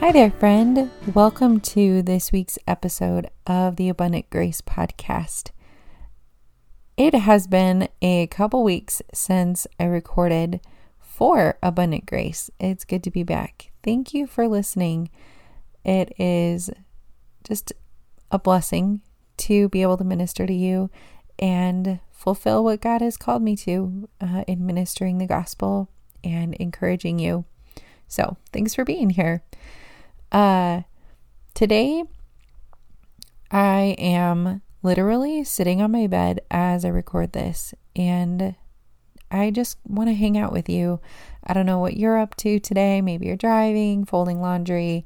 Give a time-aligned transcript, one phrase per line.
[0.00, 0.90] Hi there, friend.
[1.12, 5.50] Welcome to this week's episode of the Abundant Grace Podcast.
[6.96, 10.62] It has been a couple weeks since I recorded
[10.98, 12.50] for Abundant Grace.
[12.58, 13.72] It's good to be back.
[13.84, 15.10] Thank you for listening.
[15.84, 16.70] It is
[17.44, 17.74] just
[18.30, 19.02] a blessing
[19.36, 20.88] to be able to minister to you
[21.38, 25.90] and fulfill what God has called me to uh, in ministering the gospel
[26.24, 27.44] and encouraging you.
[28.08, 29.42] So, thanks for being here.
[30.32, 30.82] Uh,
[31.54, 32.04] today,
[33.50, 38.54] I am literally sitting on my bed as I record this, and
[39.30, 41.00] I just want to hang out with you.
[41.44, 43.00] I don't know what you're up to today.
[43.00, 45.04] Maybe you're driving, folding laundry,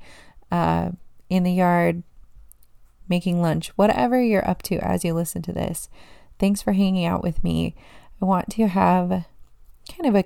[0.52, 0.90] uh,
[1.30, 2.02] in the yard,
[3.08, 5.88] making lunch, whatever you're up to as you listen to this.
[6.38, 7.74] Thanks for hanging out with me.
[8.20, 9.24] I want to have
[9.90, 10.24] kind of a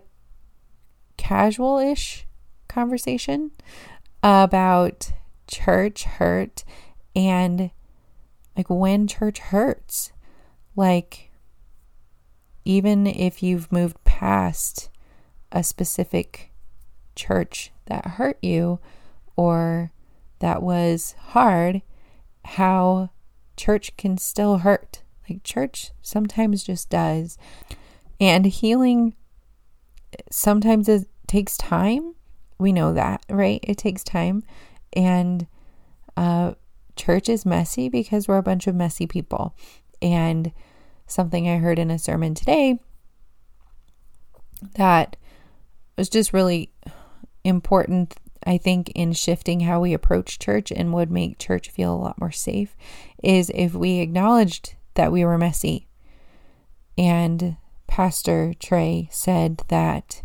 [1.17, 2.27] casual ish
[2.69, 3.51] conversation
[4.23, 5.13] about
[5.47, 6.65] church hurt
[7.15, 7.71] and
[8.57, 10.13] like when church hurts.
[10.77, 11.31] Like,
[12.65, 14.91] even if you've moved past
[15.51, 16.53] a specific
[17.17, 18.79] church that hurt you
[19.37, 19.93] or
[20.41, 21.83] that was hard,
[22.45, 23.11] how
[23.57, 25.03] church can still hurt.
[25.29, 27.39] Like, church sometimes just does.
[28.21, 29.15] And healing
[30.31, 32.15] sometimes it takes time
[32.59, 33.61] we know that, right?
[33.63, 34.43] It takes time.
[34.93, 35.47] And
[36.17, 36.55] uh,
[36.97, 39.55] church is messy because we're a bunch of messy people.
[40.03, 40.53] And
[41.07, 42.79] something I heard in a sermon today
[44.75, 45.17] that
[45.97, 46.73] was just really
[47.45, 51.97] important, I think, in shifting how we approach church and would make church feel a
[51.97, 52.77] lot more safe
[53.23, 55.87] is if we acknowledged that we were messy.
[56.97, 60.23] And Pastor Trey said that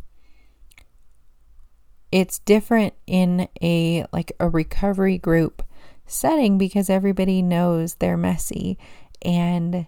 [2.13, 5.63] it's different in a like a recovery group
[6.05, 8.77] setting because everybody knows they're messy
[9.23, 9.87] and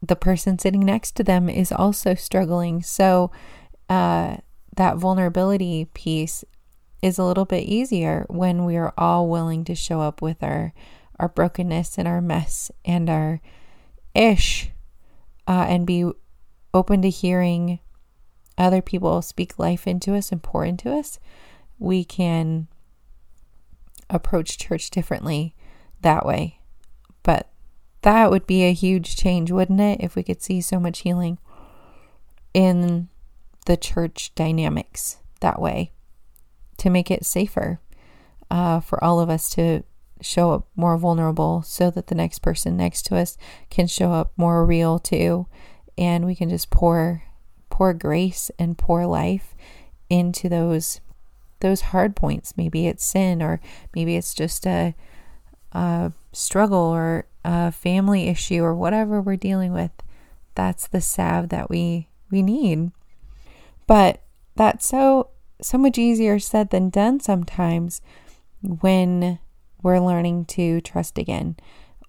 [0.00, 2.80] the person sitting next to them is also struggling.
[2.80, 3.32] So
[3.90, 4.36] uh,
[4.76, 6.44] that vulnerability piece
[7.02, 10.72] is a little bit easier when we are all willing to show up with our
[11.18, 13.40] our brokenness and our mess and our
[14.14, 14.70] ish
[15.48, 16.08] uh, and be
[16.72, 17.80] open to hearing
[18.58, 21.18] other people speak life into us and pour into us,
[21.78, 22.66] we can
[24.10, 25.54] approach church differently
[26.02, 26.58] that way.
[27.22, 27.48] But
[28.02, 30.00] that would be a huge change, wouldn't it?
[30.00, 31.38] If we could see so much healing
[32.54, 33.08] in
[33.66, 35.92] the church dynamics that way
[36.78, 37.80] to make it safer
[38.50, 39.82] uh, for all of us to
[40.20, 43.36] show up more vulnerable so that the next person next to us
[43.70, 45.46] can show up more real too.
[45.96, 47.22] And we can just pour
[47.78, 49.54] pour grace and pour life
[50.10, 51.00] into those
[51.60, 52.56] those hard points.
[52.56, 53.60] Maybe it's sin, or
[53.94, 54.96] maybe it's just a,
[55.70, 59.92] a struggle or a family issue, or whatever we're dealing with.
[60.56, 62.90] That's the salve that we we need.
[63.86, 64.22] But
[64.56, 65.28] that's so
[65.62, 68.00] so much easier said than done sometimes
[68.60, 69.38] when
[69.84, 71.54] we're learning to trust again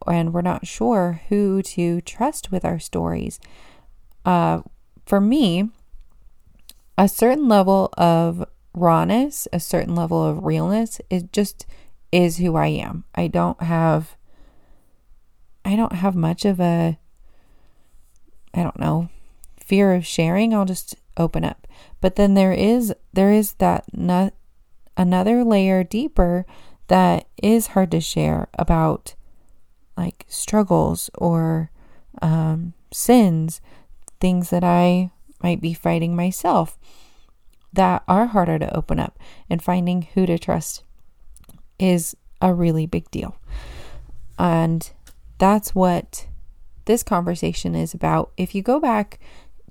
[0.07, 3.39] and we're not sure who to trust with our stories.
[4.25, 4.61] Uh,
[5.09, 5.67] for me,
[6.95, 8.45] a certain level of
[8.75, 11.65] rawness, a certain level of realness, it just
[12.11, 13.05] is who I am.
[13.15, 14.15] I don't have
[15.65, 16.99] I don't have much of a
[18.53, 19.09] I don't know,
[19.59, 20.53] fear of sharing.
[20.53, 21.67] I'll just open up.
[22.01, 24.35] But then there is there is that not,
[24.95, 26.45] another layer deeper
[26.87, 29.15] that is hard to share about
[29.97, 31.71] like struggles or
[32.21, 33.59] um, sins
[34.19, 35.11] things that I
[35.41, 36.77] might be fighting myself
[37.71, 39.17] that are harder to open up.
[39.49, 40.83] And finding who to trust
[41.77, 43.37] is a really big deal.
[44.37, 44.89] And
[45.37, 46.27] that's what
[46.85, 48.31] this conversation is about.
[48.37, 49.19] If you go back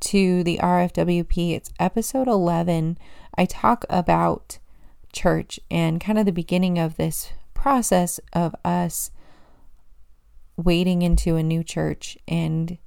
[0.00, 2.98] to the RFWP, it's episode 11.
[3.36, 4.58] I talk about
[5.12, 9.10] church and kind of the beginning of this process of us
[10.56, 12.78] wading into a new church and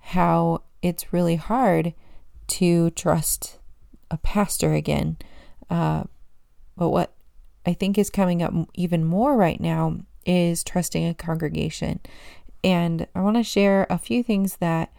[0.00, 1.94] how it's really hard
[2.46, 3.58] to trust
[4.08, 5.16] a pastor again.
[5.68, 6.04] Uh,
[6.76, 7.12] but what
[7.66, 11.98] I think is coming up even more right now is trusting a congregation.
[12.62, 14.92] And I want to share a few things that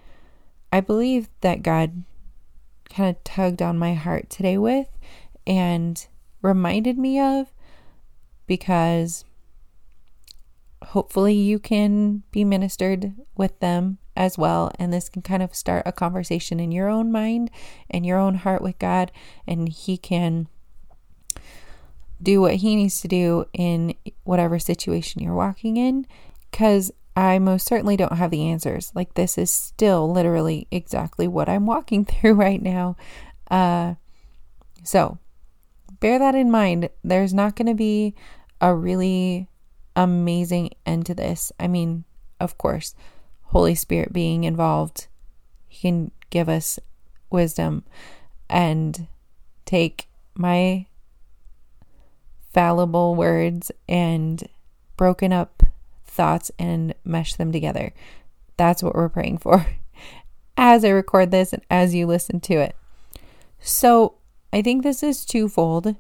[0.74, 2.04] I believe that God
[2.90, 4.90] kind of tugged on my heart today with
[5.46, 6.06] and
[6.42, 7.48] reminded me of
[8.46, 9.24] because
[10.84, 14.72] hopefully you can be ministered with them as well.
[14.78, 17.50] And this can kind of start a conversation in your own mind
[17.90, 19.12] and your own heart with God,
[19.46, 20.50] and He can
[22.22, 23.94] do what He needs to do in
[24.24, 26.06] whatever situation you're walking in.
[26.52, 28.92] Because I most certainly don't have the answers.
[28.94, 32.98] Like, this is still literally exactly what I'm walking through right now.
[33.50, 33.96] Uh,
[34.84, 35.20] so,
[36.00, 36.90] bear that in mind.
[37.04, 38.16] There's not going to be
[38.60, 39.48] a really
[39.96, 41.52] amazing end to this.
[41.60, 42.04] I mean,
[42.40, 42.96] of course,
[43.48, 45.08] Holy Spirit being involved,
[45.68, 46.80] He can give us
[47.30, 47.84] wisdom
[48.50, 49.08] and
[49.66, 50.86] take my
[52.54, 54.48] fallible words and
[54.96, 55.64] broken up
[56.06, 57.94] thoughts and mesh them together.
[58.58, 59.68] That's what we're praying for
[60.58, 62.76] as I record this and as you listen to it.
[63.60, 64.16] So,
[64.54, 65.96] I think this is twofold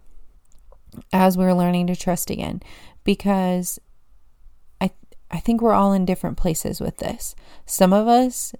[1.11, 2.61] as we're learning to trust again
[3.03, 3.79] because
[5.29, 7.35] I think we're all in different places with this.
[7.65, 8.53] Some of us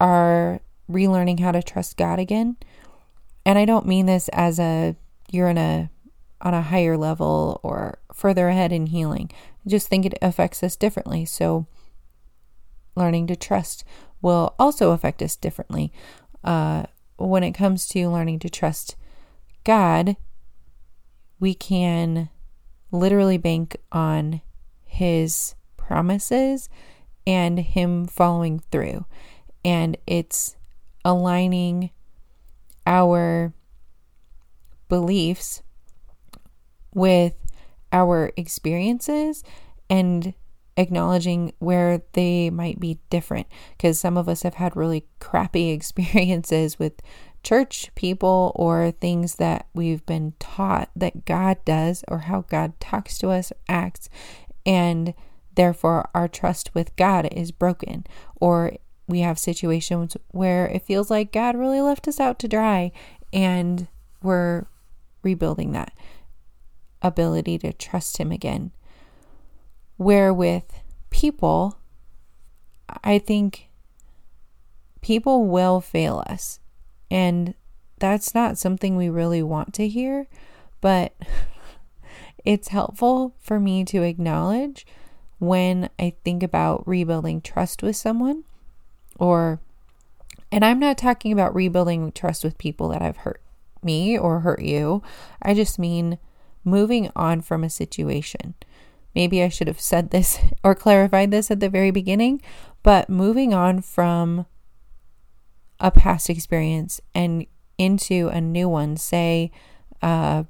[0.00, 0.60] are
[0.90, 2.56] relearning how to trust God again.
[3.46, 4.96] And I don't mean this as a
[5.30, 5.90] you're in a
[6.40, 9.30] on a higher level or further ahead in healing.
[9.64, 11.24] I just think it affects us differently.
[11.24, 11.66] So
[12.94, 13.84] learning to trust
[14.20, 15.92] will also affect us differently.
[16.42, 16.84] Uh,
[17.16, 18.96] when it comes to learning to trust
[19.64, 20.16] God,
[21.40, 22.28] we can
[22.90, 24.40] literally bank on
[24.84, 25.54] His
[25.86, 26.68] promises
[27.26, 29.06] and Him following through.
[29.64, 30.56] And it's
[31.04, 31.90] aligning
[32.86, 33.52] our
[34.88, 35.62] beliefs
[36.92, 37.34] with
[37.92, 39.42] our experiences
[39.88, 40.34] and
[40.76, 43.46] acknowledging where they might be different
[43.76, 47.00] because some of us have had really crappy experiences with
[47.42, 53.18] church people or things that we've been taught that God does or how God talks
[53.18, 54.08] to us, acts,
[54.64, 55.14] and
[55.54, 58.04] Therefore, our trust with God is broken.
[58.36, 58.72] Or
[59.06, 62.92] we have situations where it feels like God really left us out to dry
[63.32, 63.88] and
[64.22, 64.66] we're
[65.22, 65.92] rebuilding that
[67.02, 68.72] ability to trust Him again.
[69.96, 71.78] Where with people,
[73.02, 73.68] I think
[75.02, 76.60] people will fail us.
[77.10, 77.54] And
[77.98, 80.26] that's not something we really want to hear,
[80.80, 81.14] but
[82.44, 84.86] it's helpful for me to acknowledge
[85.38, 88.44] when I think about rebuilding trust with someone
[89.16, 89.60] or
[90.50, 93.42] and I'm not talking about rebuilding trust with people that have hurt
[93.82, 95.02] me or hurt you.
[95.42, 96.18] I just mean
[96.64, 98.54] moving on from a situation.
[99.14, 102.40] Maybe I should have said this or clarified this at the very beginning,
[102.82, 104.46] but moving on from
[105.80, 109.50] a past experience and into a new one, say,
[110.02, 110.44] uh,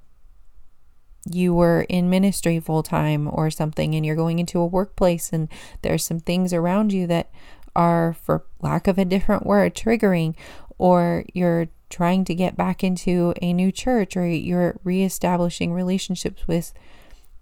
[1.30, 5.48] you were in ministry full time or something and you're going into a workplace and
[5.82, 7.30] there's some things around you that
[7.74, 10.34] are for lack of a different word triggering
[10.78, 16.72] or you're trying to get back into a new church or you're reestablishing relationships with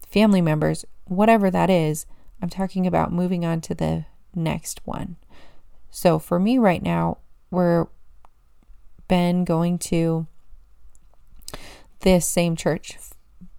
[0.06, 2.06] family members whatever that is
[2.40, 5.16] i'm talking about moving on to the next one.
[5.90, 7.18] So for me right now
[7.50, 7.86] we're
[9.08, 10.26] been going to
[12.00, 12.96] this same church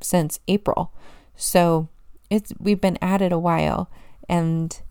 [0.04, 0.94] since April.
[1.36, 1.90] So
[2.30, 3.90] it's we've been at it a while
[4.30, 4.82] and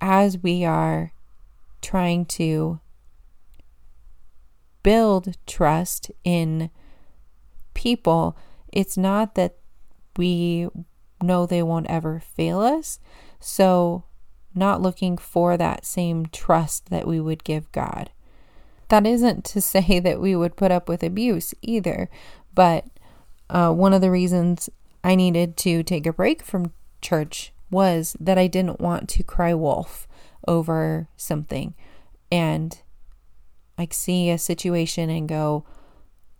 [0.00, 1.12] as we are
[1.80, 2.80] trying to
[4.82, 6.70] build trust in
[7.74, 8.36] people,
[8.72, 9.56] it's not that
[10.16, 10.68] we
[11.22, 12.98] know they won't ever fail us.
[13.40, 14.04] So,
[14.54, 18.10] not looking for that same trust that we would give God.
[18.88, 22.08] That isn't to say that we would put up with abuse either,
[22.54, 22.86] but
[23.50, 24.68] uh, one of the reasons
[25.02, 29.54] I needed to take a break from church was that I didn't want to cry
[29.54, 30.08] wolf
[30.46, 31.74] over something
[32.30, 32.80] and
[33.76, 35.64] like see a situation and go,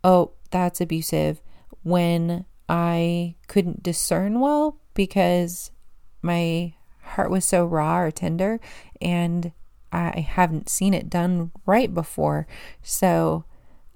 [0.03, 1.41] oh, that's abusive
[1.83, 5.71] when I couldn't discern well because
[6.21, 8.59] my heart was so raw or tender
[9.01, 9.51] and
[9.91, 12.45] I haven't seen it done right before.
[12.83, 13.45] So,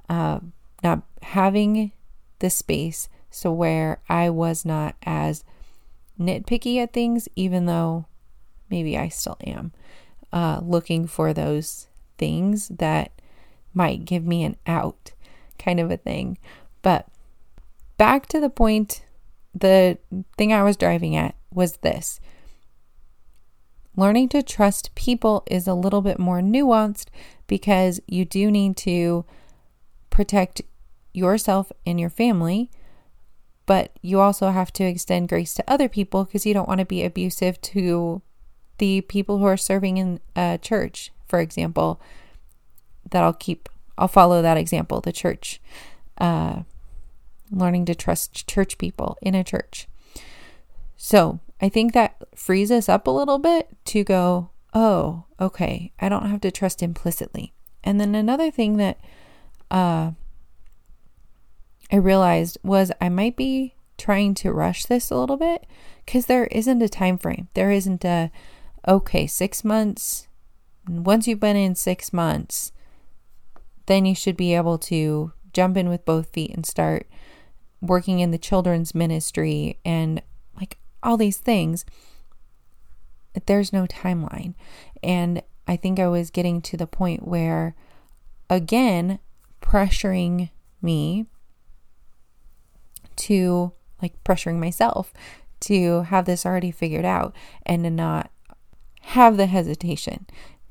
[0.09, 0.39] uh,
[0.83, 1.91] not having
[2.39, 5.43] the space so where I was not as
[6.19, 8.05] nitpicky at things, even though
[8.69, 9.71] maybe I still am,
[10.31, 11.87] uh, looking for those
[12.19, 13.11] things that
[13.73, 15.13] might give me an out
[15.57, 16.37] kind of a thing.
[16.83, 17.07] But
[17.97, 19.03] back to the point,
[19.55, 19.97] the
[20.37, 22.19] thing I was driving at was this
[23.95, 27.07] learning to trust people is a little bit more nuanced
[27.47, 29.25] because you do need to
[30.09, 30.61] protect
[31.13, 32.69] yourself and your family,
[33.65, 36.85] but you also have to extend grace to other people because you don't want to
[36.85, 38.21] be abusive to
[38.79, 42.01] the people who are serving in a church, for example.
[43.09, 45.61] That I'll keep, I'll follow that example, the church.
[46.17, 46.63] Uh,
[47.51, 49.87] learning to trust church people in a church.
[50.97, 56.09] So I think that frees us up a little bit to go, oh, okay, I
[56.09, 57.53] don't have to trust implicitly.
[57.83, 58.99] And then another thing that
[59.69, 60.11] uh,
[61.93, 65.67] I realized was I might be trying to rush this a little bit
[66.03, 67.49] because there isn't a time frame.
[67.53, 68.31] There isn't a,
[68.87, 70.27] okay, six months.
[70.89, 72.71] Once you've been in six months,
[73.85, 77.07] then you should be able to jump in with both feet and start
[77.79, 80.19] working in the children's ministry and
[80.55, 81.85] like all these things,
[83.45, 84.55] there's no timeline.
[85.03, 87.75] And I think I was getting to the point where,
[88.49, 89.19] again,
[89.61, 90.49] pressuring
[90.81, 91.27] me
[93.17, 95.13] to like pressuring myself
[95.61, 98.29] to have this already figured out and to not
[99.01, 100.25] have the hesitation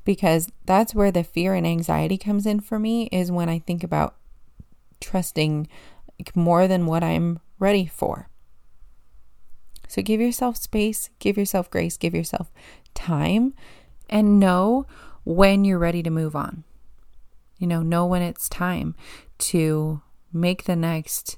[0.05, 3.83] because that's where the fear and anxiety comes in for me is when I think
[3.83, 4.15] about
[4.99, 5.67] trusting
[6.19, 8.29] like, more than what I'm ready for.
[9.87, 12.51] So give yourself space, give yourself grace, give yourself
[12.93, 13.53] time,
[14.09, 14.85] and know
[15.23, 16.63] when you're ready to move on.
[17.57, 18.95] You know, know when it's time
[19.39, 20.01] to
[20.33, 21.37] make the next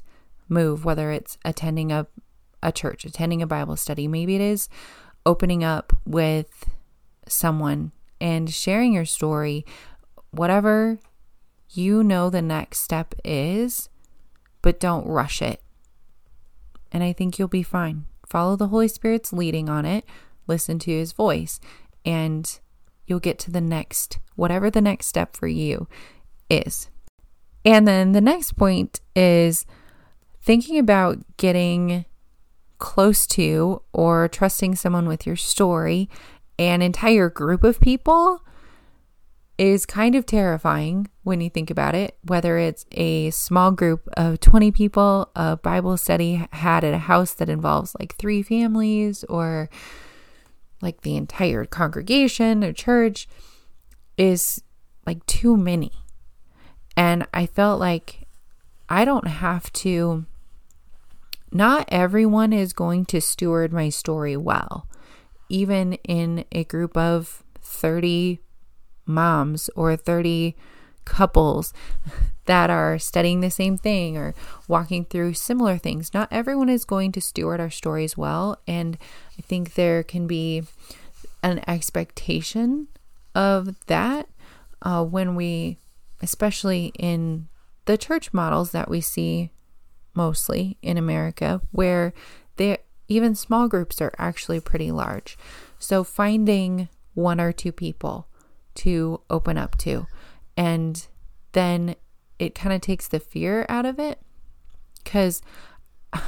[0.49, 2.07] move, whether it's attending a,
[2.61, 4.69] a church, attending a Bible study, maybe it is
[5.25, 6.69] opening up with
[7.27, 9.65] someone and sharing your story,
[10.31, 10.99] whatever
[11.71, 13.89] you know the next step is,
[14.61, 15.61] but don't rush it.
[16.91, 18.05] And I think you'll be fine.
[18.27, 20.05] Follow the Holy Spirit's leading on it,
[20.47, 21.59] listen to his voice,
[22.05, 22.59] and
[23.05, 25.87] you'll get to the next, whatever the next step for you
[26.49, 26.89] is.
[27.63, 29.65] And then the next point is
[30.45, 32.05] thinking about getting
[32.77, 36.07] close to or trusting someone with your story,
[36.59, 38.41] an entire group of people
[39.57, 44.39] is kind of terrifying when you think about it, whether it's a small group of
[44.39, 49.67] 20 people, a Bible study had at a house that involves like three families, or
[50.79, 53.27] like the entire congregation or church
[54.15, 54.61] is
[55.07, 55.91] like too many.
[56.95, 58.27] And I felt like
[58.87, 60.25] I don't have to,
[61.55, 64.89] not everyone is going to steward my story well,
[65.47, 68.41] even in a group of 30
[69.05, 70.53] moms or 30
[71.05, 71.71] couples
[72.45, 74.35] that are studying the same thing or
[74.67, 76.13] walking through similar things.
[76.13, 78.59] Not everyone is going to steward our stories well.
[78.67, 78.97] And
[79.39, 80.63] I think there can be
[81.41, 82.89] an expectation
[83.33, 84.27] of that
[84.81, 85.77] uh, when we,
[86.21, 87.47] especially in
[87.85, 89.51] the church models that we see
[90.15, 92.13] mostly in America, where
[92.57, 95.37] they even small groups are actually pretty large.
[95.77, 98.27] So finding one or two people
[98.75, 100.07] to open up to.
[100.57, 101.05] And
[101.51, 101.95] then
[102.39, 104.19] it kind of takes the fear out of it.
[105.03, 105.41] Because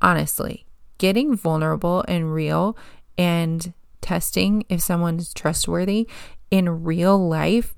[0.00, 0.66] honestly,
[0.98, 2.76] getting vulnerable and real
[3.18, 6.08] and testing if someone's trustworthy
[6.50, 7.74] in real life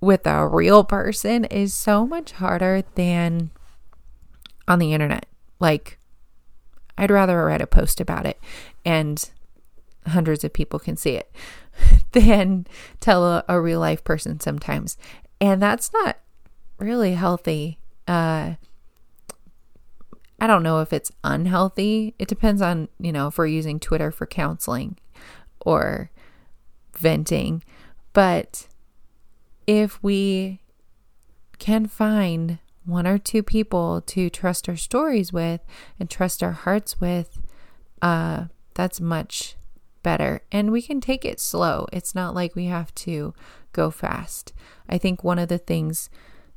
[0.00, 3.50] with a real person is so much harder than
[4.70, 5.26] on the internet.
[5.58, 5.98] Like,
[6.96, 8.38] I'd rather write a post about it
[8.84, 9.28] and
[10.06, 11.30] hundreds of people can see it
[12.12, 12.66] than
[13.00, 14.96] tell a, a real life person sometimes.
[15.40, 16.18] And that's not
[16.78, 17.78] really healthy.
[18.06, 18.54] Uh,
[20.40, 22.14] I don't know if it's unhealthy.
[22.18, 24.98] It depends on, you know, if we're using Twitter for counseling
[25.60, 26.10] or
[26.96, 27.64] venting.
[28.12, 28.68] But
[29.66, 30.60] if we
[31.58, 32.58] can find
[32.90, 35.60] one or two people to trust our stories with
[35.98, 37.38] and trust our hearts with,
[38.02, 39.56] uh, that's much
[40.02, 40.42] better.
[40.50, 41.86] And we can take it slow.
[41.92, 43.34] It's not like we have to
[43.72, 44.52] go fast.
[44.88, 46.10] I think one of the things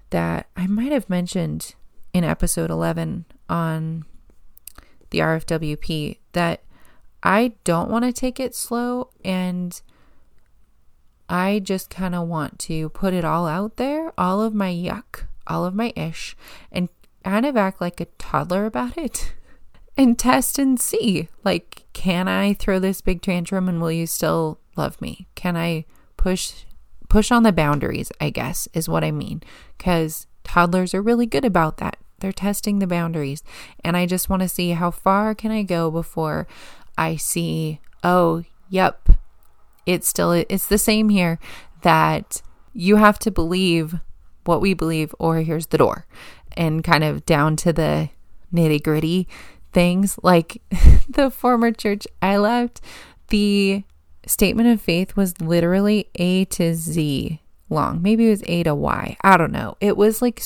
[0.09, 1.75] that I might have mentioned
[2.13, 4.05] in episode 11 on
[5.09, 6.63] the RFWP that
[7.21, 9.79] I don't want to take it slow and
[11.29, 15.23] I just kind of want to put it all out there, all of my yuck,
[15.47, 16.35] all of my ish,
[16.71, 16.89] and
[17.23, 19.33] kind of act like a toddler about it.
[19.97, 24.59] and test and see like can i throw this big tantrum and will you still
[24.75, 25.27] love me?
[25.35, 25.85] Can i
[26.17, 26.65] push
[27.09, 29.43] push on the boundaries i guess is what i mean.
[29.77, 31.97] Cuz toddlers are really good about that.
[32.19, 33.43] They're testing the boundaries.
[33.83, 36.47] And i just want to see how far can i go before
[36.97, 39.09] I see, oh, yep,
[39.85, 41.39] it's still it's the same here
[41.81, 42.41] that
[42.73, 43.95] you have to believe
[44.45, 46.05] what we believe or here's the door
[46.55, 48.09] and kind of down to the
[48.53, 49.27] nitty gritty
[49.71, 50.62] things like
[51.09, 52.81] the former church I left
[53.29, 53.83] the
[54.25, 58.01] statement of faith was literally A to Z long.
[58.01, 59.17] Maybe it was A to Y.
[59.21, 59.75] I don't know.
[59.81, 60.41] It was like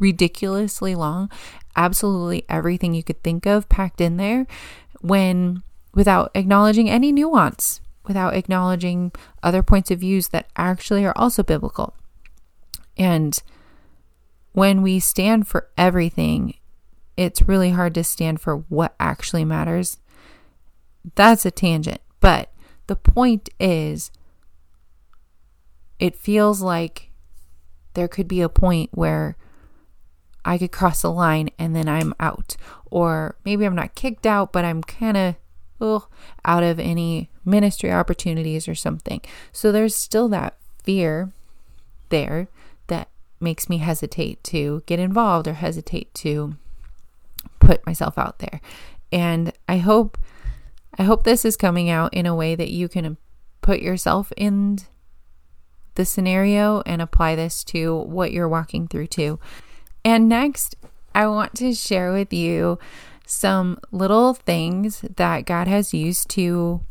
[0.00, 1.30] ridiculously long.
[1.76, 4.46] Absolutely everything you could think of packed in there
[5.00, 5.62] when
[5.94, 11.94] without acknowledging any nuance, without acknowledging other points of views that actually are also biblical.
[12.96, 13.38] And
[14.52, 16.54] when we stand for everything,
[17.16, 19.98] it's really hard to stand for what actually matters.
[21.14, 22.00] That's a tangent.
[22.20, 22.52] But
[22.86, 24.10] the point is,
[25.98, 27.10] it feels like
[27.94, 29.36] there could be a point where
[30.44, 32.56] I could cross a line and then I'm out.
[32.90, 35.36] Or maybe I'm not kicked out, but I'm kind of
[36.44, 39.20] out of any ministry opportunities or something.
[39.52, 41.32] So there's still that fear
[42.08, 42.48] there
[43.40, 46.56] makes me hesitate to get involved or hesitate to
[47.58, 48.60] put myself out there.
[49.12, 50.18] And I hope
[50.98, 53.16] I hope this is coming out in a way that you can
[53.62, 54.78] put yourself in
[55.96, 59.38] the scenario and apply this to what you're walking through too.
[60.04, 60.76] And next,
[61.14, 62.78] I want to share with you
[63.26, 66.82] some little things that God has used to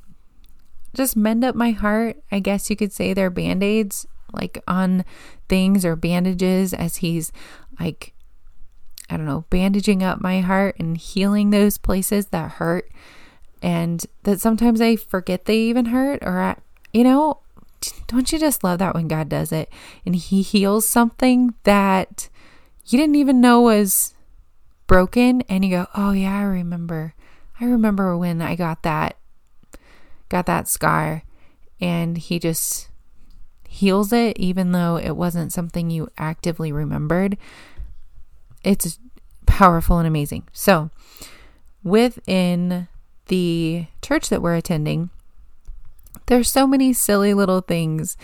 [0.93, 2.17] just mend up my heart.
[2.31, 5.05] I guess you could say they're band aids, like on
[5.47, 7.31] things or bandages as He's
[7.79, 8.13] like,
[9.09, 12.89] I don't know, bandaging up my heart and healing those places that hurt.
[13.61, 16.57] And that sometimes I forget they even hurt, or, I,
[16.91, 17.39] you know,
[18.07, 19.71] don't you just love that when God does it
[20.05, 22.29] and He heals something that
[22.85, 24.13] you didn't even know was
[24.87, 27.13] broken and you go, "Oh yeah, I remember.
[27.59, 29.17] I remember when I got that
[30.29, 31.23] got that scar."
[31.79, 32.89] And he just
[33.73, 37.35] heals it even though it wasn't something you actively remembered.
[38.63, 38.99] It's
[39.47, 40.47] powerful and amazing.
[40.53, 40.91] So,
[41.83, 42.87] within
[43.29, 45.09] the church that we're attending,
[46.27, 48.15] there's so many silly little things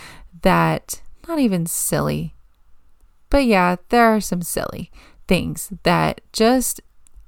[0.43, 2.35] that not even silly.
[3.31, 4.91] But yeah, there are some silly
[5.27, 6.79] things that just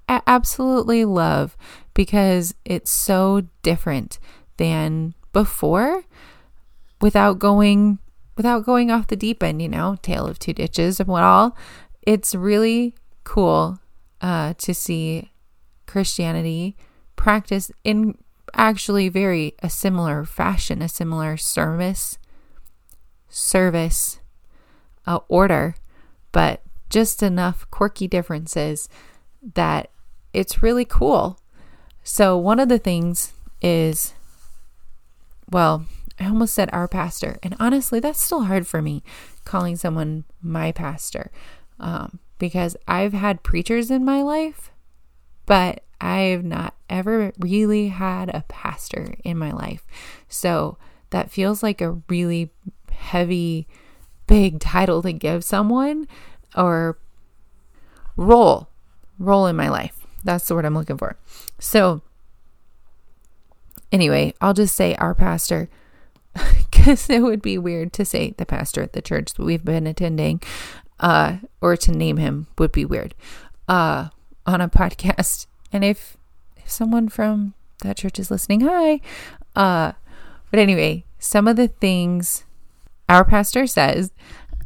[0.07, 1.57] absolutely love
[1.95, 4.19] because it's so different
[4.57, 6.03] than before
[7.01, 7.97] without going
[8.35, 11.55] without going off the deep end, you know, tale of two ditches and what all.
[12.01, 13.79] It's really cool
[14.21, 15.31] uh, to see
[15.85, 16.75] Christianity
[17.15, 18.17] practice in
[18.53, 22.17] actually very a similar fashion, a similar service
[23.29, 24.19] service
[25.07, 25.75] uh, order,
[26.31, 28.89] but just enough quirky differences
[29.55, 29.89] that
[30.33, 31.39] it's really cool.
[32.03, 34.13] So, one of the things is,
[35.49, 35.85] well,
[36.21, 39.01] I almost said our pastor, and honestly, that's still hard for me
[39.43, 41.31] calling someone my pastor
[41.79, 44.71] um, because I've had preachers in my life,
[45.47, 49.83] but I've not ever really had a pastor in my life.
[50.27, 50.77] So,
[51.09, 52.51] that feels like a really
[52.91, 53.67] heavy,
[54.27, 56.07] big title to give someone
[56.55, 56.99] or
[58.15, 58.69] role,
[59.17, 60.05] role in my life.
[60.23, 61.17] That's the word I'm looking for.
[61.57, 62.03] So,
[63.91, 65.67] anyway, I'll just say our pastor
[66.71, 69.87] because it would be weird to say the pastor at the church that we've been
[69.87, 70.41] attending,
[70.99, 73.13] uh, or to name him would be weird,
[73.67, 74.09] uh,
[74.45, 75.47] on a podcast.
[75.71, 76.17] And if
[76.57, 79.01] if someone from that church is listening, hi.
[79.55, 79.93] Uh,
[80.49, 82.43] but anyway, some of the things
[83.09, 84.11] our pastor says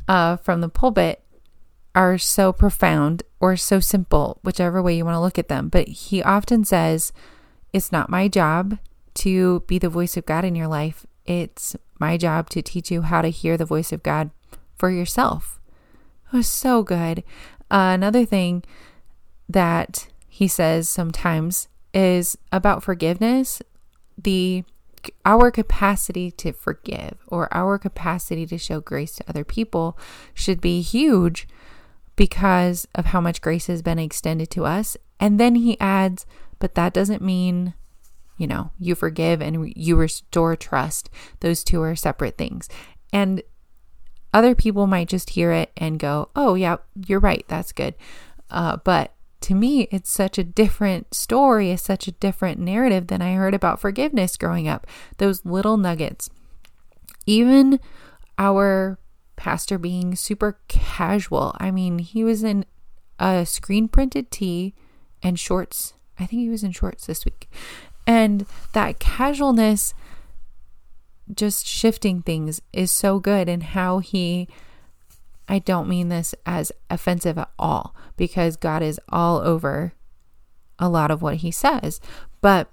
[0.07, 1.21] uh, from the pulpit
[1.93, 5.69] are so profound or so simple, whichever way you want to look at them.
[5.69, 7.13] But he often says,
[7.71, 8.77] It's not my job
[9.15, 11.05] to be the voice of God in your life.
[11.25, 14.31] It's my job to teach you how to hear the voice of God
[14.75, 15.59] for yourself.
[16.31, 17.23] It was so good.
[17.71, 18.63] Uh, another thing
[19.47, 23.61] that he says sometimes is about forgiveness.
[24.17, 24.63] The
[25.23, 29.97] our capacity to forgive or our capacity to show grace to other people
[30.33, 31.47] should be huge
[32.15, 34.97] because of how much grace has been extended to us.
[35.19, 36.25] And then he adds,
[36.59, 37.73] but that doesn't mean,
[38.37, 41.09] you know, you forgive and you restore trust.
[41.39, 42.69] Those two are separate things.
[43.13, 43.41] And
[44.33, 47.45] other people might just hear it and go, oh, yeah, you're right.
[47.47, 47.95] That's good.
[48.49, 53.21] Uh, but to me, it's such a different story, it's such a different narrative than
[53.21, 54.87] I heard about forgiveness growing up.
[55.17, 56.29] Those little nuggets.
[57.25, 57.79] Even
[58.37, 58.99] our
[59.35, 61.55] pastor being super casual.
[61.59, 62.65] I mean, he was in
[63.19, 64.73] a screen printed tee
[65.21, 65.93] and shorts.
[66.19, 67.49] I think he was in shorts this week.
[68.07, 69.93] And that casualness,
[71.33, 73.49] just shifting things, is so good.
[73.49, 74.47] And how he,
[75.47, 79.93] I don't mean this as offensive at all, because God is all over
[80.77, 81.99] a lot of what he says.
[82.41, 82.71] But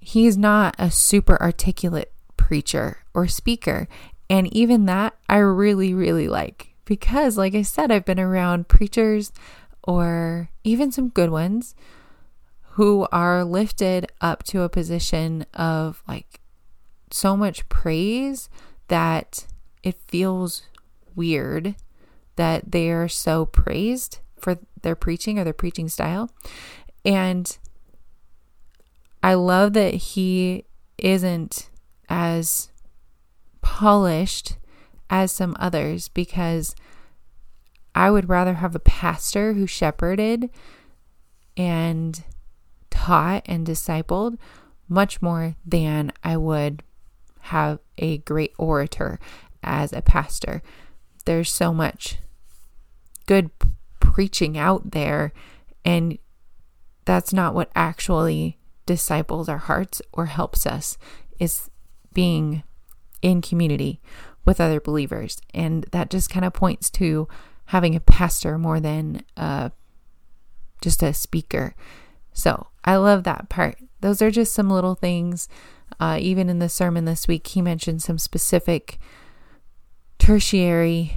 [0.00, 3.88] he's not a super articulate preacher or speaker.
[4.30, 9.32] And even that I really, really like because, like I said, I've been around preachers
[9.82, 11.74] or even some good ones
[12.78, 16.38] who are lifted up to a position of like
[17.10, 18.48] so much praise
[18.86, 19.48] that
[19.82, 20.62] it feels
[21.16, 21.74] weird
[22.36, 26.30] that they are so praised for their preaching or their preaching style.
[27.04, 27.58] And
[29.24, 30.64] I love that he
[30.98, 31.70] isn't
[32.08, 32.70] as
[33.60, 34.56] polished
[35.10, 36.76] as some others because
[37.92, 40.48] I would rather have a pastor who shepherded
[41.56, 42.22] and
[42.90, 44.38] taught and discipled
[44.88, 46.82] much more than I would
[47.40, 49.18] have a great orator
[49.62, 50.62] as a pastor.
[51.24, 52.18] There's so much
[53.26, 53.50] good
[54.00, 55.32] preaching out there,
[55.84, 56.18] and
[57.04, 60.96] that's not what actually disciples our hearts or helps us
[61.38, 61.70] is
[62.14, 62.62] being
[63.20, 64.00] in community
[64.44, 65.38] with other believers.
[65.52, 67.28] And that just kind of points to
[67.66, 69.68] having a pastor more than uh,
[70.80, 71.74] just a speaker.
[72.38, 73.78] So I love that part.
[74.00, 75.48] Those are just some little things.
[75.98, 79.00] Uh, even in the sermon this week, he mentioned some specific
[80.20, 81.16] tertiary.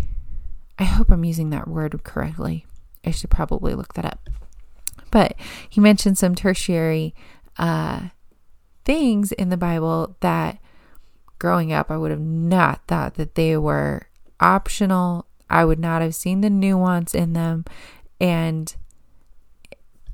[0.80, 2.66] I hope I'm using that word correctly.
[3.06, 4.30] I should probably look that up.
[5.12, 5.36] But
[5.70, 7.14] he mentioned some tertiary
[7.58, 8.08] uh,
[8.84, 10.58] things in the Bible that
[11.38, 14.08] growing up, I would have not thought that they were
[14.40, 15.28] optional.
[15.52, 17.66] I would not have seen the nuance in them.
[18.20, 18.76] And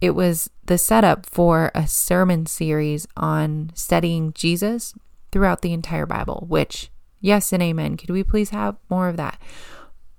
[0.01, 4.93] it was the setup for a sermon series on studying Jesus
[5.31, 7.97] throughout the entire Bible, which, yes and amen.
[7.97, 9.41] Could we please have more of that?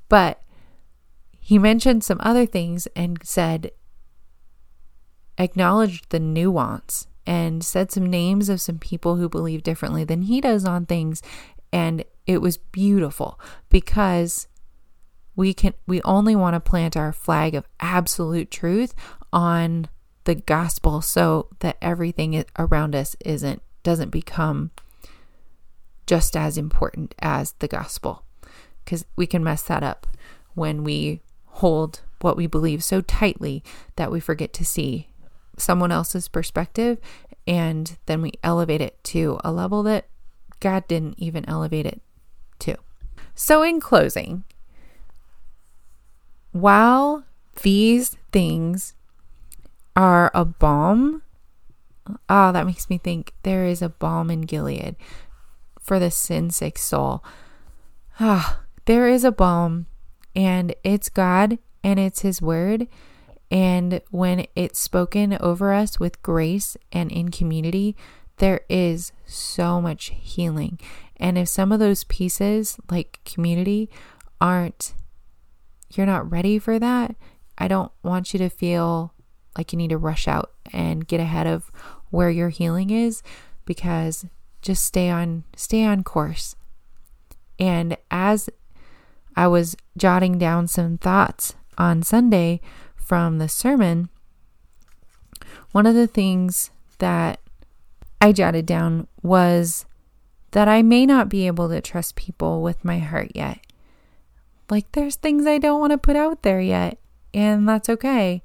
[0.08, 0.42] But
[1.38, 3.70] he mentioned some other things and said,
[5.38, 10.40] acknowledged the nuance and said some names of some people who believe differently than he
[10.40, 11.22] does on things
[11.72, 14.48] and it was beautiful because
[15.36, 18.94] we can we only want to plant our flag of absolute truth
[19.32, 19.88] on
[20.28, 24.70] the gospel so that everything around us isn't doesn't become
[26.06, 28.22] just as important as the gospel
[28.84, 30.06] because we can mess that up
[30.52, 33.64] when we hold what we believe so tightly
[33.96, 35.08] that we forget to see
[35.56, 36.98] someone else's perspective
[37.46, 40.08] and then we elevate it to a level that
[40.60, 42.02] God didn't even elevate it
[42.58, 42.76] to.
[43.34, 44.44] So, in closing,
[46.52, 47.24] while
[47.62, 48.92] these things
[49.98, 51.22] are a balm,
[52.28, 54.96] oh, that makes me think there is a balm in Gilead
[55.78, 57.22] for the sin sick soul.
[58.18, 59.86] Ah, there is a balm,
[60.34, 62.88] and it's God and it's His Word
[63.50, 67.96] and when it's spoken over us with grace and in community,
[68.36, 70.78] there is so much healing.
[71.16, 73.88] And if some of those pieces, like community,
[74.40, 74.94] aren't,
[75.94, 77.16] you're not ready for that,
[77.56, 79.14] I don't want you to feel
[79.58, 81.70] like you need to rush out and get ahead of
[82.10, 83.22] where your healing is
[83.64, 84.24] because
[84.62, 86.56] just stay on stay on course.
[87.58, 88.48] And as
[89.36, 92.60] I was jotting down some thoughts on Sunday
[92.96, 94.08] from the sermon,
[95.72, 97.40] one of the things that
[98.20, 99.84] I jotted down was
[100.52, 103.60] that I may not be able to trust people with my heart yet.
[104.70, 106.98] Like, there's things I don't want to put out there yet,
[107.32, 108.42] and that's okay.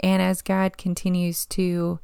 [0.00, 1.98] And as God continues to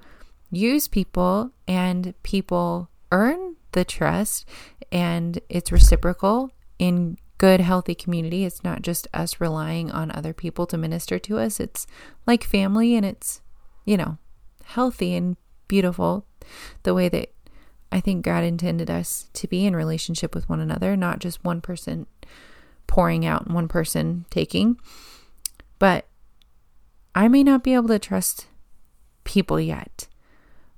[0.51, 4.49] use people and people earn the trust
[4.91, 8.45] and it's reciprocal in good, healthy community.
[8.45, 11.59] It's not just us relying on other people to minister to us.
[11.59, 11.87] It's
[12.27, 13.41] like family and it's,
[13.85, 14.19] you know,
[14.65, 16.25] healthy and beautiful
[16.85, 17.33] the way that
[17.91, 21.61] I think God intended us to be in relationship with one another, not just one
[21.61, 22.07] person
[22.87, 24.79] pouring out and one person taking.
[25.79, 26.07] But
[27.15, 28.47] I may not be able to trust
[29.25, 30.09] people yet,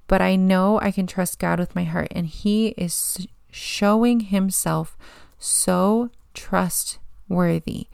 [0.07, 4.97] but I know I can trust God with my heart, and He is showing Himself
[5.39, 7.89] so trustworthy.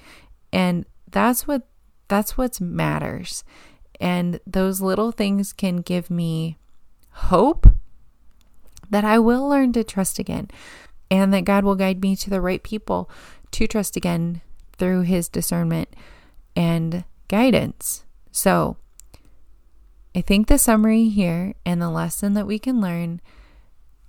[0.53, 1.69] And that's what
[2.09, 3.45] that's what matters.
[4.01, 6.59] And those little things can give me
[7.11, 7.67] hope
[8.89, 10.49] that I will learn to trust again
[11.11, 13.11] and that God will guide me to the right people
[13.53, 14.41] to trust again
[14.77, 15.89] through his discernment
[16.57, 18.05] and guidance.
[18.33, 18.77] So,
[20.15, 23.21] I think the summary here and the lesson that we can learn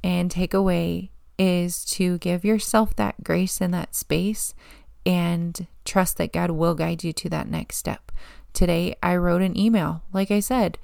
[0.04, 4.54] and take away is to give yourself that grace and that space
[5.06, 8.12] and trust that God will guide you to that next step.
[8.54, 10.78] Today, I wrote an email, like I said,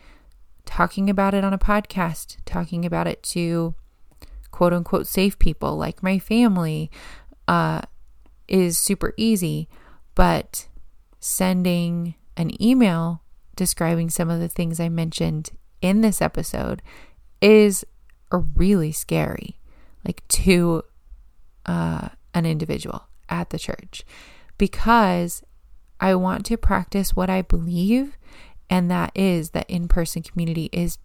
[0.65, 3.75] talking about it on a podcast, talking about it to
[4.51, 6.89] quote unquote safe people like my family
[7.47, 7.81] uh,
[8.47, 9.67] is super easy.
[10.15, 10.67] But
[11.19, 13.21] sending an email
[13.57, 15.49] describing some of the things I mentioned
[15.81, 16.81] in this episode
[17.41, 17.83] is
[18.31, 19.59] really scary,
[20.05, 20.83] like to
[21.65, 24.05] uh, an individual at the church,
[24.57, 25.43] because
[25.99, 28.17] I want to practice what I believe,
[28.69, 30.97] and that is that in person community is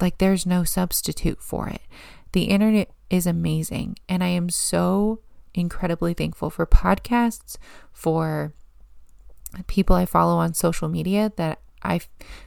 [0.00, 1.82] like there's no substitute for it.
[2.32, 5.20] The internet is amazing, and I am so
[5.52, 7.56] incredibly thankful for podcasts,
[7.92, 8.54] for
[9.66, 12.00] people I follow on social media that I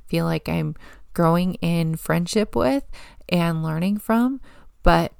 [0.07, 0.75] feel like I'm
[1.13, 2.85] growing in friendship with
[3.29, 4.41] and learning from,
[4.83, 5.13] but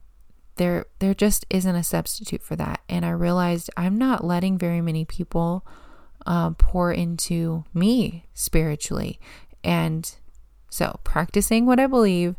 [0.56, 2.82] there there just isn't a substitute for that.
[2.88, 5.66] And I realized I'm not letting very many people
[6.26, 9.20] um, pour into me spiritually,
[9.64, 10.14] and
[10.70, 12.36] so practicing what I believe.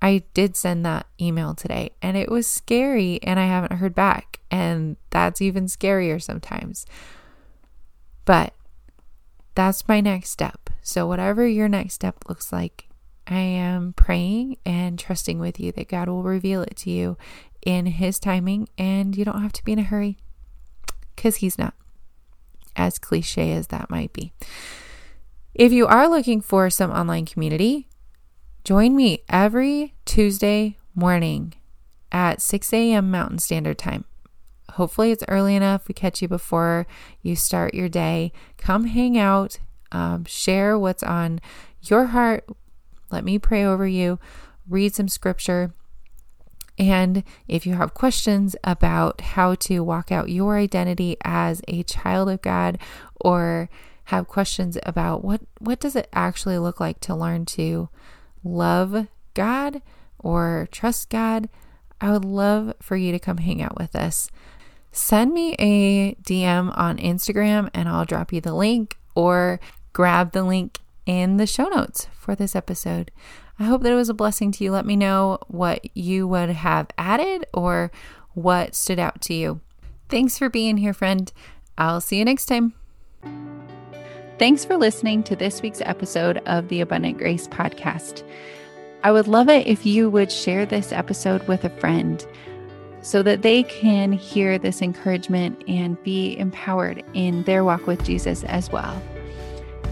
[0.00, 4.38] I did send that email today and it was scary and I haven't heard back
[4.48, 6.86] and that's even scarier sometimes.
[8.28, 8.52] But
[9.54, 10.68] that's my next step.
[10.82, 12.86] So, whatever your next step looks like,
[13.26, 17.16] I am praying and trusting with you that God will reveal it to you
[17.64, 20.18] in His timing, and you don't have to be in a hurry
[21.16, 21.72] because He's not,
[22.76, 24.34] as cliche as that might be.
[25.54, 27.88] If you are looking for some online community,
[28.62, 31.54] join me every Tuesday morning
[32.12, 33.10] at 6 a.m.
[33.10, 34.04] Mountain Standard Time.
[34.72, 35.88] Hopefully, it's early enough.
[35.88, 36.86] We catch you before
[37.22, 38.32] you start your day.
[38.58, 39.58] Come hang out,
[39.92, 41.40] um, share what's on
[41.82, 42.44] your heart.
[43.10, 44.18] Let me pray over you,
[44.68, 45.72] read some scripture.
[46.78, 52.28] And if you have questions about how to walk out your identity as a child
[52.28, 52.78] of God
[53.16, 53.68] or
[54.04, 57.88] have questions about what what does it actually look like to learn to
[58.44, 59.82] love God
[60.18, 61.48] or trust God,
[62.00, 64.30] I would love for you to come hang out with us
[64.98, 69.60] send me a DM on Instagram and I'll drop you the link or
[69.92, 73.10] grab the link in the show notes for this episode.
[73.58, 74.72] I hope that it was a blessing to you.
[74.72, 77.90] Let me know what you would have added or
[78.34, 79.60] what stood out to you.
[80.08, 81.32] Thanks for being here, friend.
[81.76, 82.74] I'll see you next time.
[84.38, 88.22] Thanks for listening to this week's episode of the Abundant Grace Podcast.
[89.02, 92.24] I would love it if you would share this episode with a friend
[93.02, 98.44] so that they can hear this encouragement and be empowered in their walk with Jesus
[98.44, 99.00] as well.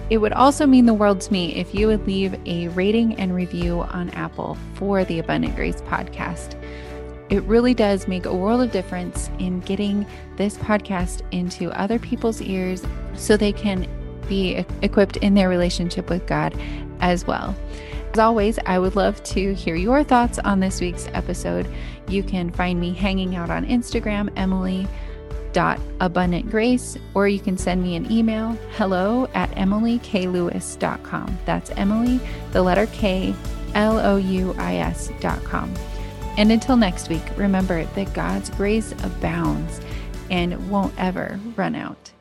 [0.09, 3.35] It would also mean the world to me if you would leave a rating and
[3.35, 6.55] review on Apple for the Abundant Grace podcast.
[7.29, 12.40] It really does make a world of difference in getting this podcast into other people's
[12.40, 12.85] ears
[13.16, 13.88] so they can
[14.29, 16.57] be equipped in their relationship with God
[17.01, 17.57] as well.
[18.16, 21.68] As always, I would love to hear your thoughts on this week's episode.
[22.09, 24.88] You can find me hanging out on Instagram, Emily
[25.52, 32.20] abundantgrace or you can send me an email hello at emilyklewis.com that's emily
[32.52, 33.35] the letter k
[33.74, 35.74] l-o-u-i-s.com
[36.37, 39.81] and until next week remember that god's grace abounds
[40.31, 42.12] and won't ever run out